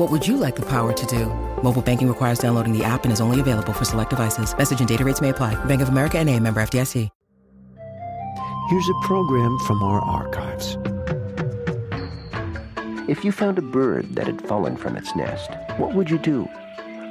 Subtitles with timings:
[0.00, 1.26] What would you like the power to do?
[1.62, 4.56] Mobile banking requires downloading the app and is only available for select devices.
[4.56, 5.62] Message and data rates may apply.
[5.66, 7.10] Bank of America and a member FDIC.
[8.70, 10.78] Here's a program from our archives.
[13.10, 16.48] If you found a bird that had fallen from its nest, what would you do?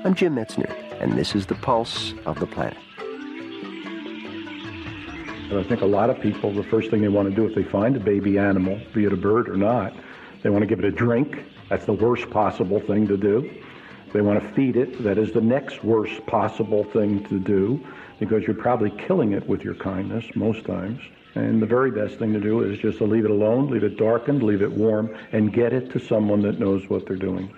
[0.04, 2.80] I'm Jim Metzner, and this is the pulse of the planet.
[5.54, 7.70] I think a lot of people, the first thing they want to do if they
[7.70, 9.94] find a baby animal, be it a bird or not,
[10.44, 11.44] they want to give it a drink.
[11.70, 13.50] That's the worst possible thing to do.
[14.14, 15.04] They want to feed it.
[15.04, 17.86] That is the next worst possible thing to do
[18.20, 21.00] because you're probably killing it with your kindness most times.
[21.36, 23.98] And the very best thing to do is just to leave it alone, leave it
[23.98, 27.54] darkened, leave it warm, and get it to someone that knows what they're doing.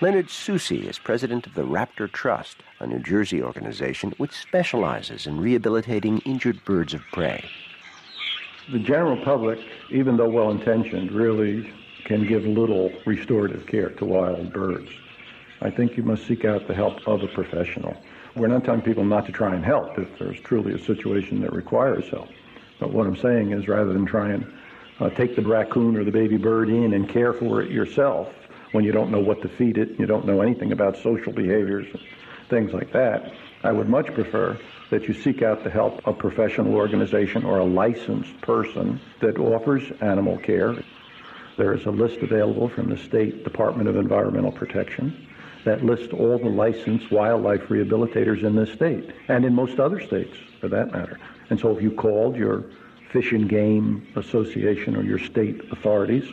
[0.00, 5.38] Leonard Soucy is president of the Raptor Trust, a New Jersey organization which specializes in
[5.38, 7.44] rehabilitating injured birds of prey.
[8.72, 9.58] The general public,
[9.90, 11.70] even though well intentioned, really
[12.04, 14.90] can give little restorative care to wild birds.
[15.60, 17.96] I think you must seek out the help of a professional.
[18.34, 21.52] We're not telling people not to try and help if there's truly a situation that
[21.52, 22.28] requires help.
[22.78, 24.52] But what I'm saying is rather than try and
[25.00, 28.28] uh, take the raccoon or the baby bird in and care for it yourself,
[28.72, 31.86] when you don't know what to feed it, you don't know anything about social behaviors,
[32.48, 33.32] things like that.
[33.62, 34.58] I would much prefer
[34.90, 39.38] that you seek out the help of a professional organization or a licensed person that
[39.38, 40.82] offers animal care.
[41.60, 45.28] There is a list available from the State Department of Environmental Protection
[45.66, 50.34] that lists all the licensed wildlife rehabilitators in this state and in most other states
[50.58, 51.20] for that matter.
[51.50, 52.64] And so if you called your
[53.12, 56.24] Fish and Game Association or your state authorities,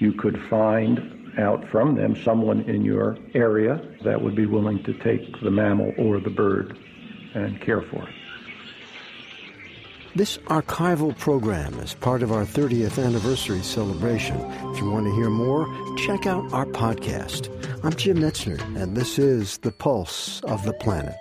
[0.00, 4.94] you could find out from them someone in your area that would be willing to
[4.94, 6.76] take the mammal or the bird
[7.36, 8.14] and care for it.
[10.14, 14.36] This archival program is part of our 30th anniversary celebration.
[14.70, 17.48] If you want to hear more, check out our podcast.
[17.82, 21.14] I'm Jim Metzner, and this is The Pulse of the Planet.